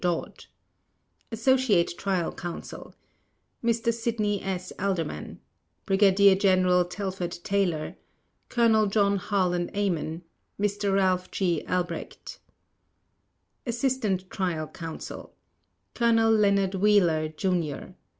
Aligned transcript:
Dodd 0.01 0.47
ASSOCIATE 1.31 1.93
TRIAL 1.95 2.31
COUNSEL: 2.31 2.95
Mr. 3.63 3.93
Sidney 3.93 4.41
S. 4.43 4.73
Alderman 4.79 5.39
Brigadier 5.85 6.33
General 6.33 6.85
Telford 6.85 7.33
Taylor 7.43 7.95
Colonel 8.49 8.87
John 8.87 9.17
Harlan 9.17 9.69
Amen 9.77 10.23
Mr. 10.59 10.95
Ralph 10.95 11.29
G. 11.29 11.63
Albrecht 11.67 12.39
ASSISTANT 13.67 14.31
TRIAL 14.31 14.69
COUNSEL: 14.69 15.35
Colonel 15.93 16.31
Leonard 16.31 16.73
Wheeler, 16.73 17.27
Jr. 17.27 17.93